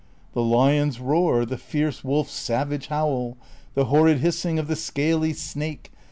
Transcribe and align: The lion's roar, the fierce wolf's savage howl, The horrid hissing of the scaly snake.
The 0.33 0.41
lion's 0.41 0.99
roar, 0.99 1.45
the 1.45 1.59
fierce 1.59 2.03
wolf's 2.03 2.33
savage 2.33 2.87
howl, 2.87 3.37
The 3.75 3.85
horrid 3.85 4.17
hissing 4.17 4.57
of 4.57 4.67
the 4.67 4.75
scaly 4.75 5.31
snake. 5.31 5.91